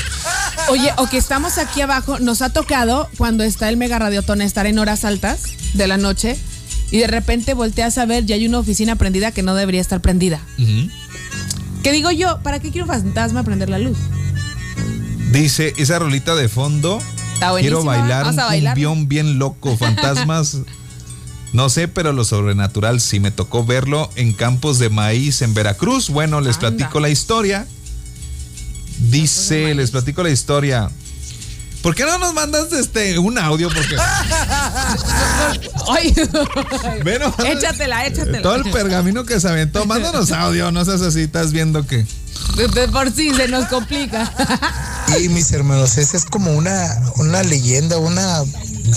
[0.69, 4.65] Oye, o que estamos aquí abajo, nos ha tocado cuando está el mega radiotón estar
[4.65, 5.41] en horas altas
[5.73, 6.37] de la noche
[6.91, 10.01] y de repente volteas a ver y hay una oficina prendida que no debería estar
[10.01, 10.39] prendida.
[10.57, 10.89] Ujú.
[11.83, 12.39] ¿Qué digo yo?
[12.43, 13.97] ¿Para qué quiero un fantasma prender la luz?
[15.31, 17.01] Dice, esa rolita de fondo.
[17.33, 18.73] Está Quiero bailar Vamos un a bailar.
[18.73, 19.77] cumbión bien loco.
[19.77, 20.57] Fantasmas.
[21.53, 26.09] No sé, pero lo sobrenatural sí me tocó verlo en campos de maíz en Veracruz.
[26.09, 26.69] Bueno, les Anda.
[26.71, 27.67] platico la historia.
[28.97, 30.89] Dice, les platico la historia.
[31.81, 33.69] ¿Por qué no nos mandas este un audio?
[33.69, 33.95] Porque
[35.89, 36.13] Ay,
[37.03, 38.41] Bueno, échatela, échatela.
[38.41, 42.05] todo el pergamino que se aventó, mándanos audio, no seas así, estás viendo que.
[42.55, 44.31] De, de por sí se nos complica.
[45.19, 48.41] Y mis hermanos, esa es como una, una leyenda, una,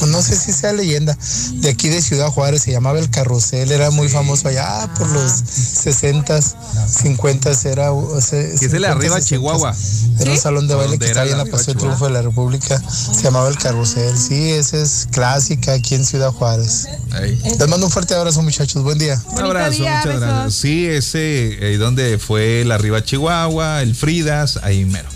[0.07, 1.17] no sé si sea leyenda,
[1.55, 5.31] de aquí de Ciudad Juárez, se llamaba El Carrusel, era muy famoso allá por los
[5.33, 7.93] 60, 50, era...
[7.93, 9.29] o sea, Que es el de 50, arriba, 60.
[9.29, 9.75] Chihuahua.
[10.21, 12.23] Era un salón de baile que está ahí en la la Paseo Triunfo de la
[12.23, 16.87] República, se llamaba El Carrusel, sí, esa es clásica aquí en Ciudad Juárez.
[17.13, 17.41] Ahí.
[17.59, 19.21] Les mando un fuerte abrazo muchachos, buen día.
[19.33, 20.21] Un abrazo, día, muchas besos.
[20.21, 20.55] gracias.
[20.55, 25.09] Sí, ese, eh, donde fue el Arriba Chihuahua, el Fridas, ahí mero.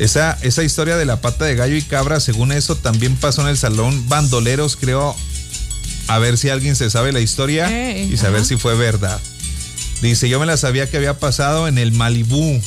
[0.00, 3.48] Esa, esa historia de la pata de gallo y cabra, según eso, también pasó en
[3.48, 5.14] el salón Bandoleros, creo.
[6.06, 8.48] A ver si alguien se sabe la historia Ey, y saber ajá.
[8.48, 9.20] si fue verdad.
[10.00, 12.62] Dice, yo me la sabía que había pasado en el Malibú.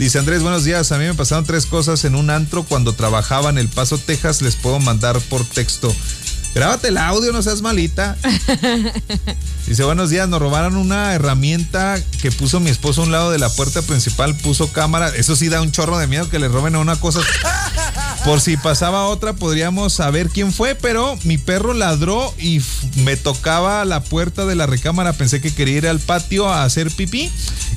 [0.00, 0.90] Dice Andrés, buenos días.
[0.90, 4.42] A mí me pasaron tres cosas en un antro cuando trabajaba en El Paso, Texas.
[4.42, 5.94] Les puedo mandar por texto.
[6.52, 8.16] Grábate el audio, no seas malita.
[9.66, 13.38] Dice, buenos días, nos robaron una herramienta que puso mi esposo a un lado de
[13.38, 15.08] la puerta principal, puso cámara.
[15.14, 17.20] Eso sí da un chorro de miedo que le roben a una cosa.
[18.24, 22.60] Por si pasaba otra, podríamos saber quién fue, pero mi perro ladró y
[22.96, 25.12] me tocaba la puerta de la recámara.
[25.12, 27.30] Pensé que quería ir al patio a hacer pipí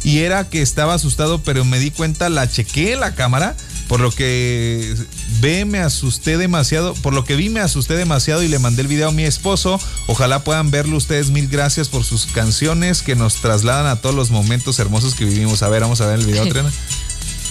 [0.03, 3.55] y era que estaba asustado, pero me di cuenta, la chequé la cámara.
[3.93, 4.95] Por lo que
[5.39, 6.95] ve, me asusté demasiado.
[6.95, 9.79] Por lo que vi, me asusté demasiado y le mandé el video a mi esposo.
[10.08, 11.29] Ojalá puedan verlo ustedes.
[11.29, 15.62] Mil gracias por sus canciones que nos trasladan a todos los momentos hermosos que vivimos.
[15.62, 16.71] A ver, vamos a ver el video, Triana.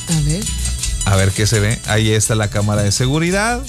[0.08, 0.44] A ver.
[1.04, 1.78] A ver qué se ve.
[1.86, 3.62] Ahí está la cámara de seguridad.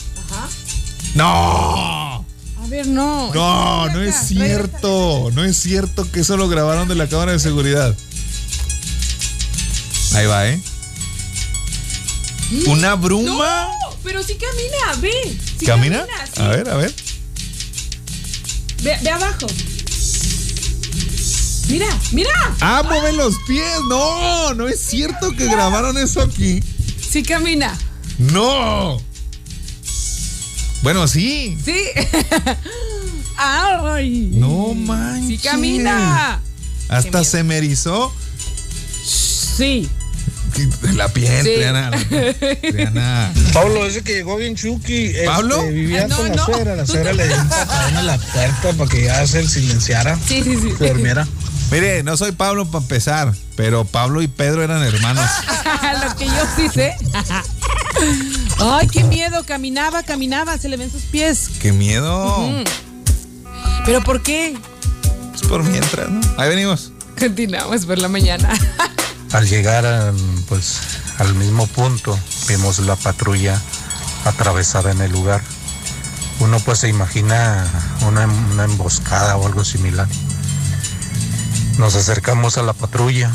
[1.13, 2.25] ¡No!
[2.25, 3.31] A ver, no.
[3.35, 5.29] No, no es cierto.
[5.35, 7.95] No es cierto que eso lo grabaron de la cámara de seguridad.
[10.15, 10.59] Ahí va, ¿eh?
[12.67, 13.67] Una bruma.
[13.83, 15.37] No, pero sí camina, ve.
[15.59, 16.05] Sí ¿Camina?
[16.33, 16.41] sí.
[16.41, 16.93] A ver, a ver.
[18.83, 19.47] Ve, ve abajo.
[21.69, 22.29] Mira, mira.
[22.59, 23.79] ¡Ah, mueven los pies!
[23.87, 24.53] ¡No!
[24.53, 26.61] No es cierto que grabaron eso aquí.
[27.09, 27.77] Sí camina.
[28.19, 29.01] ¡No!
[30.83, 31.57] Bueno, sí.
[31.63, 31.85] Sí.
[33.37, 34.29] Ay.
[34.33, 35.41] No manches.
[35.41, 36.41] Sí camina.
[36.89, 38.13] Hasta se me erizó
[39.57, 39.89] Sí.
[40.93, 41.53] La piel, Sí.
[41.55, 41.91] Triana.
[42.61, 43.33] Triana.
[43.53, 45.05] Pablo, ese que llegó bien chuki.
[45.07, 45.61] este, ¿Pablo?
[45.67, 46.45] vivía Ay, no, con la no.
[46.45, 46.75] suegra.
[46.75, 50.17] La suegra le dio un patadón a la puerta para que ya se silenciara.
[50.27, 50.73] Sí, sí, sí.
[50.77, 51.27] Se durmiera.
[51.71, 55.25] Mire, no soy Pablo para empezar, pero Pablo y Pedro eran hermanos.
[56.07, 56.95] Lo que yo sí sé.
[58.59, 59.43] Ay, qué miedo.
[59.45, 60.57] Caminaba, caminaba.
[60.57, 61.49] Se le ven sus pies.
[61.59, 62.63] ¡Qué miedo!
[63.85, 64.55] ¿Pero por qué?
[65.33, 66.21] Es por mientras, ¿no?
[66.37, 66.91] Ahí venimos.
[67.19, 68.49] Continuamos por la mañana.
[69.33, 70.79] Al llegar um, pues
[71.17, 72.17] al mismo punto
[72.47, 73.59] vimos la patrulla
[74.25, 75.41] atravesada en el lugar.
[76.39, 77.65] Uno pues se imagina
[78.07, 80.07] una, una emboscada o algo similar.
[81.79, 83.31] Nos acercamos a la patrulla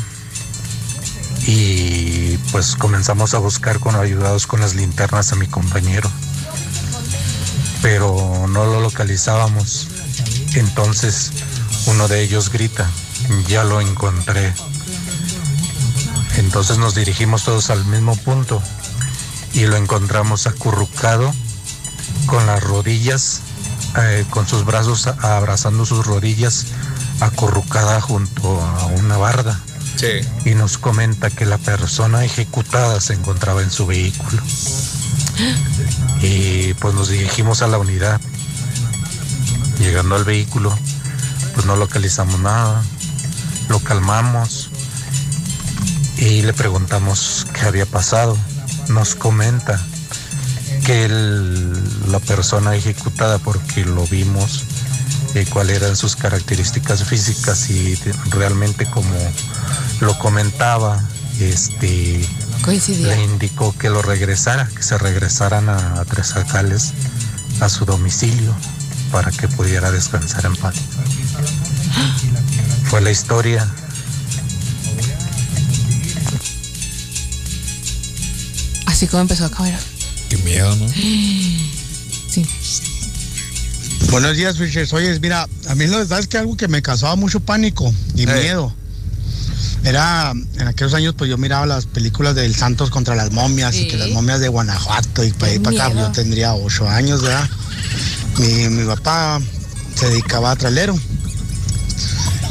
[1.45, 6.09] y pues comenzamos a buscar con ayudados con las linternas a mi compañero.
[7.81, 9.87] Pero no lo localizábamos.
[10.55, 11.31] Entonces
[11.87, 12.89] uno de ellos grita,
[13.47, 14.53] ya lo encontré.
[16.39, 18.61] Entonces nos dirigimos todos al mismo punto
[19.53, 21.33] y lo encontramos acurrucado
[22.27, 23.41] con las rodillas,
[23.97, 26.67] eh, con sus brazos abrazando sus rodillas,
[27.19, 29.59] acurrucada junto a una barda.
[30.45, 34.41] Y nos comenta que la persona ejecutada se encontraba en su vehículo.
[36.21, 38.21] Y pues nos dirigimos a la unidad.
[39.77, 40.73] Llegando al vehículo,
[41.53, 42.81] pues no localizamos nada.
[43.67, 44.68] Lo calmamos
[46.19, 48.37] y le preguntamos qué había pasado.
[48.89, 49.79] Nos comenta
[50.85, 54.63] que el- la persona ejecutada, porque lo vimos,
[55.35, 57.95] eh, cuáles eran sus características físicas y
[58.31, 59.13] realmente como
[60.01, 60.99] lo comentaba,
[61.39, 62.25] este,
[63.09, 66.93] le indicó que lo regresara, que se regresaran a, a Tres Jacales,
[67.61, 68.53] a su domicilio,
[69.11, 70.75] para que pudiera descansar en paz.
[72.89, 73.67] Fue la historia.
[78.99, 79.79] Así como empezó a caer.
[80.27, 80.85] Qué miedo, ¿no?
[82.29, 82.45] Sí.
[84.11, 84.91] Buenos días, Fishers.
[84.91, 88.25] Oye, mira, a mí la verdad es que algo que me causaba mucho pánico y
[88.25, 88.75] miedo.
[89.85, 93.87] Era, en aquellos años, pues yo miraba las películas del Santos contra las momias y
[93.87, 96.07] que las momias de Guanajuato y para ahí para acá, miedo.
[96.07, 97.49] yo tendría ocho años, ¿verdad?
[98.37, 99.39] Mi, mi papá
[99.95, 100.99] se dedicaba a trailero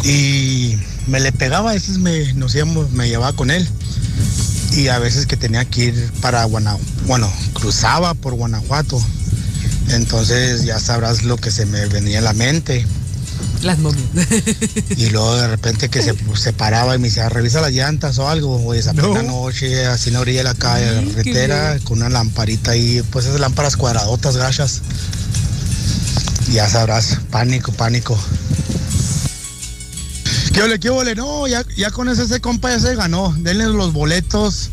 [0.02, 3.68] y me le pegaba, a veces me, nos íbamos, me llevaba con él
[4.72, 9.02] y a veces que tenía que ir para Guanajuato, bueno, cruzaba por Guanajuato.
[9.90, 12.87] Entonces ya sabrás lo que se me venía a la mente.
[13.62, 14.04] Las momias.
[14.96, 18.28] Y luego de repente que se, se paraba y me decía, revisa las llantas o
[18.28, 19.20] algo, o esa No.
[19.22, 21.85] noche, así en la orilla de la calle, carretera, bien.
[21.85, 24.83] con una lamparita ahí, pues esas lámparas cuadradotas, gachas.
[26.52, 28.18] Ya sabrás, pánico, pánico.
[30.59, 31.14] ¿Qué ole, qué ole?
[31.14, 33.33] No, ya, ya con ese, ese compa ya se ganó.
[33.38, 34.71] Denle los boletos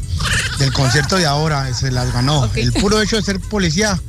[0.58, 2.50] del concierto de ahora, se las ganó.
[2.56, 4.02] El puro hecho de ser policía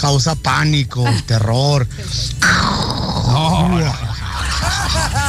[0.00, 1.86] causa pánico, terror.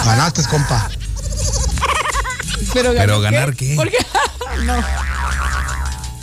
[0.04, 0.90] Ganaste, compa.
[2.74, 3.76] Pero, Pero ¿ganar ¿ganar qué?
[3.76, 3.98] ¿Por qué?
[4.66, 4.74] no.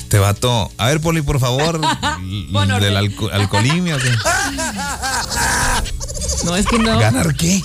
[0.08, 0.72] Te vato.
[0.76, 1.80] A ver, Poli, por favor.
[2.80, 3.94] Del alco- alcoholimia.
[3.94, 4.10] ¿o qué?
[6.44, 6.98] No, es que no.
[6.98, 7.62] ¿Ganar qué?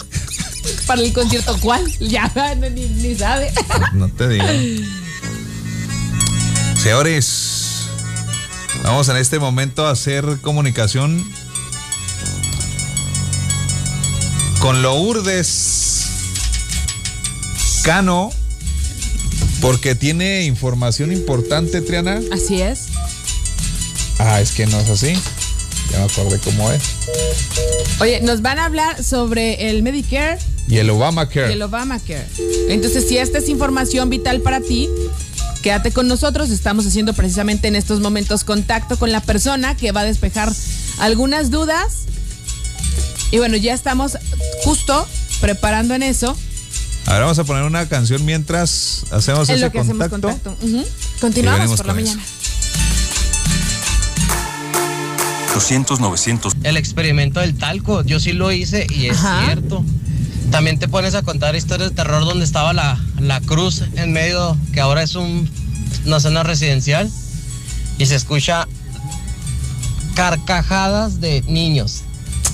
[0.86, 1.86] Para el concierto, ¿cuál?
[2.00, 3.52] Ya no, ni, ni sabe.
[3.94, 4.46] No te digo.
[6.82, 7.88] Señores,
[8.84, 11.26] vamos en este momento a hacer comunicación
[14.60, 16.08] con Lourdes
[17.84, 18.32] Cano,
[19.62, 22.22] porque tiene información importante, Triana.
[22.32, 22.88] Así es.
[24.20, 25.14] Ah, es que no es así.
[25.92, 26.82] Ya me acordé cómo es.
[28.00, 31.50] Oye, nos van a hablar sobre el Medicare Y el Obamacare.
[31.50, 32.28] y el Obamacare.
[32.70, 34.90] Entonces, si esta es información vital para ti,
[35.62, 36.50] quédate con nosotros.
[36.50, 40.52] Estamos haciendo precisamente en estos momentos contacto con la persona que va a despejar
[41.00, 42.04] algunas dudas.
[43.32, 44.18] Y bueno, ya estamos
[44.64, 45.08] justo
[45.42, 46.38] preparando en eso.
[47.06, 50.56] A ver, vamos a poner una canción mientras hacemos en ese lo que hacemos contacto.
[51.20, 52.16] Continuamos por la con eso.
[52.16, 52.24] mañana.
[55.54, 56.54] 200, 900.
[56.64, 59.46] El experimento del talco, yo sí lo hice y es Ajá.
[59.46, 59.84] cierto.
[60.54, 64.56] También te pones a contar historias de terror donde estaba la, la cruz en medio,
[64.72, 65.50] que ahora es un,
[66.06, 67.10] una zona residencial,
[67.98, 68.68] y se escucha
[70.16, 72.02] carcajadas de niños.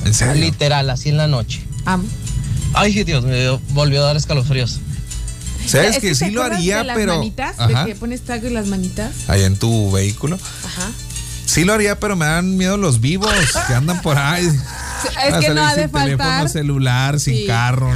[0.06, 0.42] ¿En serio?
[0.42, 1.62] Literal, así en la noche.
[2.74, 4.80] Ay, Dios, me dio- volvió a dar escalofríos.
[5.66, 7.18] ¿Sabes Es que ¿te sí lo haría, de las pero.
[7.18, 7.58] manitas?
[7.58, 9.12] De que pones talco en las manitas.
[9.28, 10.40] Allá en tu vehículo.
[10.66, 10.90] Ajá.
[11.46, 13.34] Sí lo haría, pero me dan miedo los vivos
[13.68, 14.48] que andan por ahí.
[15.28, 17.46] Es que no ha de sin teléfono celular, sin Sí.
[17.48, 17.92] carro,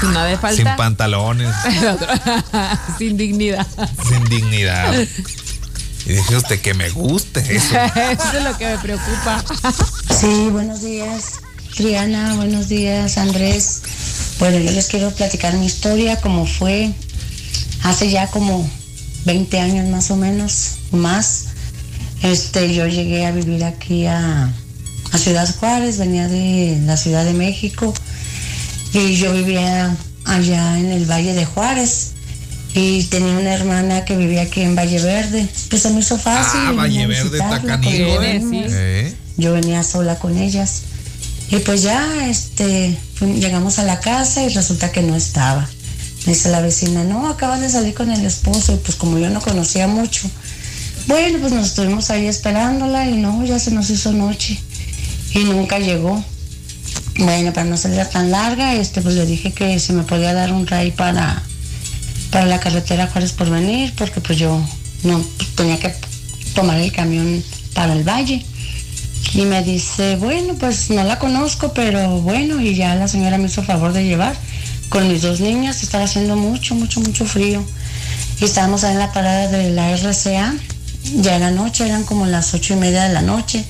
[0.00, 0.56] Si no de falta.
[0.56, 1.54] sin pantalones,
[2.98, 3.66] Sin dignidad.
[4.08, 4.92] sin dignidad.
[6.06, 7.74] Y dije usted que me guste eso.
[7.76, 9.42] Eso es lo que me preocupa.
[10.20, 11.40] Sí, buenos días,
[11.76, 13.82] Triana, buenos días, Andrés.
[14.38, 16.92] Bueno, yo les quiero platicar mi historia, como fue
[17.84, 18.68] hace ya como
[19.24, 21.46] 20 años más o menos, más.
[22.22, 24.50] Este, yo llegué a vivir aquí a,
[25.14, 27.94] a Ciudad Juárez, venía de la Ciudad de México
[28.92, 32.10] y yo vivía allá en el Valle de Juárez
[32.74, 35.46] y tenía una hermana que vivía aquí en Valle Verde.
[35.70, 36.60] Pues se me hizo fácil.
[36.64, 39.14] Ah, Valle Verde, Tacanigo, ¿eh?
[39.36, 40.82] Yo venía sola con ellas.
[41.48, 45.68] Y pues ya, este, llegamos a la casa y resulta que no estaba.
[46.26, 48.72] Me dice la vecina, no, acabas de salir con el esposo.
[48.72, 50.28] Y pues como yo no conocía mucho,
[51.06, 54.60] bueno, pues nos estuvimos ahí esperándola y no, ya se nos hizo noche.
[55.34, 56.24] Y nunca llegó.
[57.18, 60.52] Bueno, para no salir tan larga, este, pues le dije que si me podía dar
[60.52, 61.42] un ray para,
[62.30, 64.60] para la carretera Juárez por venir, porque pues yo
[65.04, 65.94] no pues, tenía que
[66.54, 67.42] tomar el camión
[67.74, 68.44] para el valle.
[69.34, 73.46] Y me dice, bueno, pues no la conozco, pero bueno, y ya la señora me
[73.46, 74.36] hizo favor de llevar
[74.88, 77.64] con mis dos niñas, estaba haciendo mucho, mucho, mucho frío.
[78.40, 80.54] Y estábamos ahí en la parada de la RCA,
[81.16, 83.64] ya era noche, eran como las ocho y media de la noche,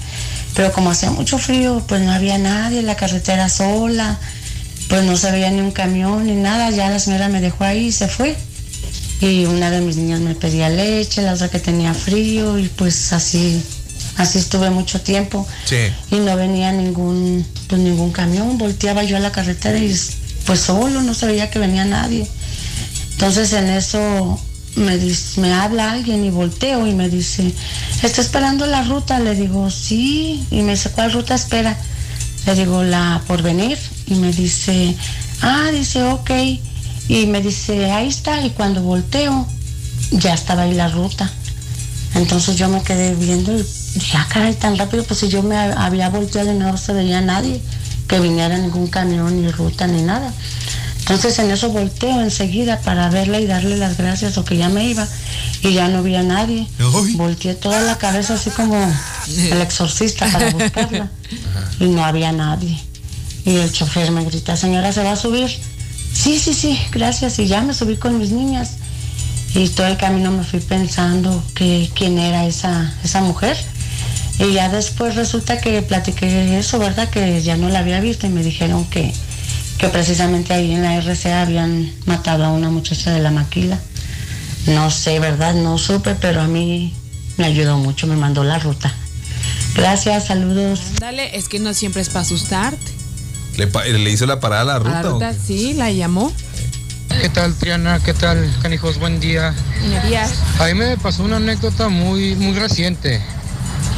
[0.55, 4.19] pero como hacía mucho frío, pues no había nadie, la carretera sola,
[4.89, 7.87] pues no se veía ni un camión ni nada, ya la señora me dejó ahí
[7.87, 8.37] y se fue.
[9.21, 13.13] Y una de mis niñas me pedía leche, la otra que tenía frío, y pues
[13.13, 13.63] así,
[14.17, 15.77] así estuve mucho tiempo Sí.
[16.11, 19.93] y no venía ningún pues ningún camión volteaba yo a la carretera y
[20.47, 22.25] pues solo no se veía que venía nadie
[23.13, 24.39] entonces en eso
[24.77, 27.55] me dice, me habla alguien y volteo y me dice
[28.03, 30.45] está esperando la ruta le digo sí.
[30.51, 31.77] Y me dice cuál ruta espera
[32.47, 33.79] le digo la por venir.
[34.07, 34.97] Y me dice
[35.43, 36.31] ah dice ok.
[37.09, 38.45] Y me dice ahí está.
[38.45, 39.47] Y cuando volteo
[40.11, 41.31] ya estaba ahí la ruta.
[42.15, 43.65] Entonces yo me quedé viendo y
[43.95, 47.21] dije, ah, caray, tan rápido, pues si yo me había volteado y no se veía
[47.21, 47.61] nadie
[48.07, 50.33] que viniera ningún camión, ni ruta, ni nada.
[51.05, 54.87] Entonces en eso volteo enseguida para verla y darle las gracias o que ya me
[54.87, 55.07] iba
[55.61, 56.67] y ya no había nadie.
[57.17, 58.75] Volteé toda la cabeza así como
[59.29, 61.11] el exorcista para buscarla
[61.79, 62.81] y no había nadie.
[63.45, 65.51] Y el chofer me grita, señora, ¿se va a subir?
[66.15, 67.39] Sí, sí, sí, gracias.
[67.39, 68.71] Y ya me subí con mis niñas.
[69.55, 73.59] Y todo el camino me fui pensando que quién era esa, esa mujer.
[74.39, 77.11] Y ya después resulta que platiqué eso, ¿verdad?
[77.11, 79.13] Que ya no la había visto y me dijeron que,
[79.79, 83.79] que precisamente ahí en la RCA habían matado a una muchacha de la maquila.
[84.67, 85.55] No sé, ¿verdad?
[85.55, 86.95] No supe, pero a mí
[87.37, 88.93] me ayudó mucho, me mandó la ruta.
[89.75, 90.81] Gracias, saludos.
[91.01, 92.93] Dale, es que no siempre es para asustarte.
[93.57, 95.03] ¿Le, pa- le hizo la parada a la A ruta?
[95.03, 96.33] la ruta sí, la llamó.
[97.21, 98.01] ¿Qué tal, Triana?
[98.01, 98.99] ¿Qué tal, canijos?
[98.99, 99.55] Buen día.
[99.81, 100.33] Señorías.
[100.59, 103.21] A mí me pasó una anécdota muy, muy reciente,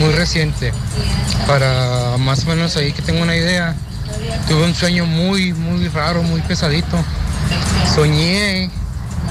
[0.01, 0.72] muy reciente.
[1.47, 3.74] Para más o menos ahí que tengo una idea,
[4.49, 6.97] tuve un sueño muy, muy raro, muy pesadito.
[7.95, 8.71] Soñé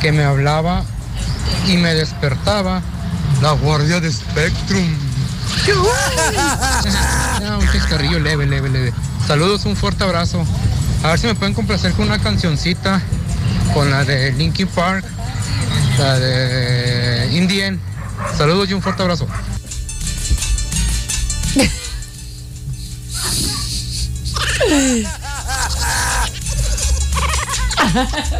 [0.01, 0.83] que me hablaba
[1.67, 2.81] y me despertaba
[3.41, 4.95] la guardia de Spectrum.
[7.41, 8.93] No, un chascarrillo leve, leve, leve.
[9.27, 10.45] Saludos, un fuerte abrazo.
[11.03, 13.01] A ver si me pueden complacer con una cancioncita,
[13.73, 15.05] con la de Linkin Park,
[15.97, 17.79] la de Indian.
[18.37, 19.27] Saludos y un fuerte abrazo.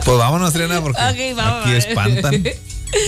[0.04, 2.44] Pues vámonos, Triana, porque aquí espantan.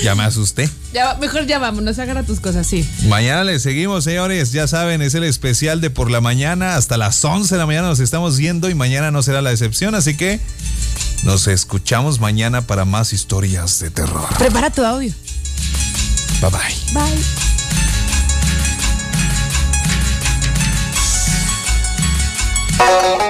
[0.03, 0.69] Ya me asusté.
[0.93, 2.87] Ya, mejor ya vámonos, agarra tus cosas, sí.
[3.07, 4.51] Mañana le seguimos, señores.
[4.51, 6.75] Ya saben, es el especial de por la mañana.
[6.75, 9.95] Hasta las 11 de la mañana nos estamos viendo y mañana no será la excepción.
[9.95, 10.39] Así que
[11.23, 14.27] nos escuchamos mañana para más historias de terror.
[14.37, 15.13] Prepara tu audio.
[16.41, 16.93] Bye bye.
[16.93, 17.46] Bye.